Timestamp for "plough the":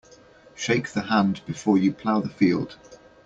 1.93-2.29